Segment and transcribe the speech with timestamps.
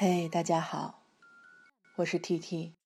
[0.00, 1.02] 嘿，大家好，
[1.96, 2.76] 我是 T T，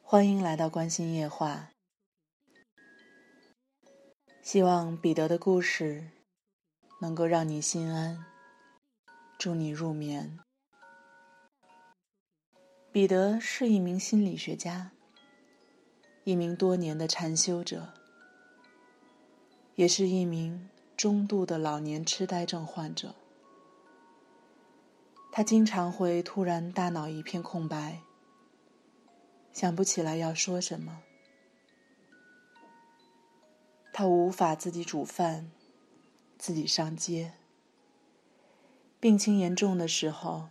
[0.00, 1.72] 欢迎来到关心夜话。
[4.44, 6.12] 希望彼得的故事
[7.00, 8.24] 能够让你心安，
[9.36, 10.38] 祝你入眠。
[12.92, 14.92] 彼得是一名心理学家，
[16.22, 17.92] 一名多年的禅修者，
[19.74, 23.16] 也是一名中度的老年痴呆症患者。
[25.36, 28.00] 他经常会突然大脑一片空白，
[29.52, 31.02] 想不起来要说什么。
[33.92, 35.50] 他无法自己煮饭，
[36.38, 37.34] 自己上街。
[38.98, 40.48] 病情严重的时候，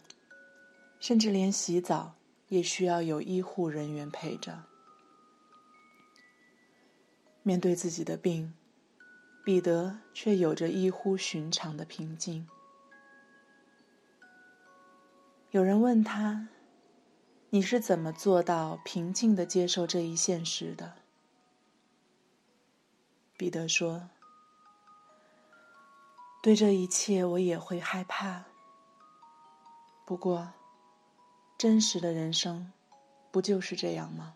[0.99, 2.13] 甚至连洗澡
[2.49, 4.65] 也需要有医护人员陪着。
[7.41, 8.53] 面对自己的病，
[9.43, 12.47] 彼得却有着异乎寻常的平静。
[15.55, 16.49] 有人问他
[17.51, 20.95] ：“你是怎么做到平静的接受这一现实的？”
[23.37, 24.09] 彼得说
[26.43, 28.43] ：“对这一切，我也会害怕。
[30.05, 30.51] 不过，
[31.57, 32.73] 真实的人生
[33.31, 34.35] 不就是这样吗？”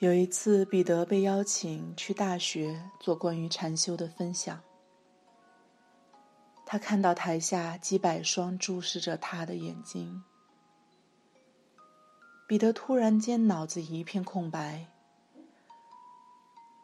[0.00, 4.60] 有一次，彼得被邀请去大学做关于禅修的分享。
[6.68, 10.24] 他看到台下几百双注视着他的眼睛，
[12.48, 14.88] 彼得突然间脑子一片空白，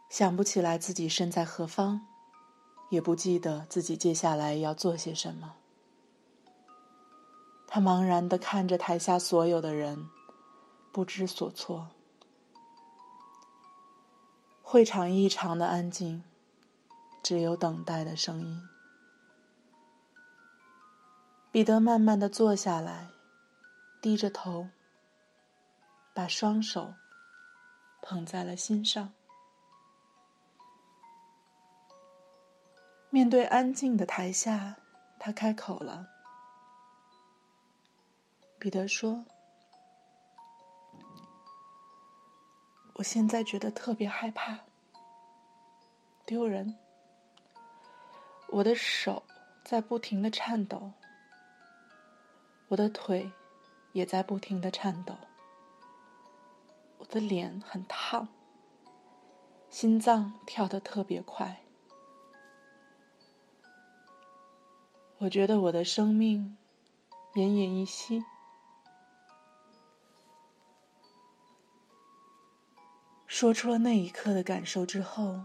[0.09, 2.07] 想不起来自己身在何方，
[2.91, 5.57] 也不记得自己接下来要做些什么。
[7.67, 10.09] 他茫然的看着台下所有的人，
[10.93, 11.89] 不知所措。
[14.63, 16.23] 会场异常的安静，
[17.21, 18.72] 只有等待的声音。
[21.53, 23.09] 彼得慢慢的坐下来，
[24.01, 24.71] 低着头，
[26.15, 26.95] 把双手
[28.01, 29.13] 捧在了心上。
[33.11, 34.79] 面对安静的台下，
[35.19, 36.09] 他开口了。
[38.59, 39.27] 彼得说
[42.97, 44.59] ：“我现在觉得特别害怕，
[46.25, 46.79] 丢人。
[48.49, 49.23] 我的手
[49.63, 50.91] 在不停的颤抖。”
[52.73, 53.31] 我的腿
[53.93, 55.15] 也在不停的颤抖，
[56.97, 58.29] 我的脸很烫，
[59.69, 61.63] 心脏跳得特别快。
[65.19, 66.57] 我觉得我的生命
[67.35, 68.25] 奄奄一息。
[73.27, 75.43] 说出了那一刻的感受之后，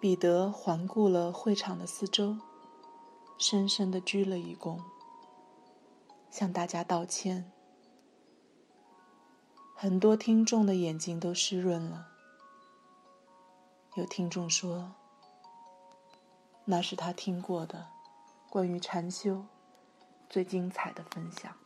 [0.00, 2.38] 彼得环顾了会场的四周，
[3.36, 4.80] 深深的鞠了一躬。
[6.30, 7.50] 向大家道歉。
[9.76, 12.08] 很多听众的眼睛都湿润了。
[13.94, 14.94] 有听众说，
[16.64, 17.88] 那是他听过的
[18.50, 19.46] 关于禅修
[20.28, 21.56] 最精彩的分享。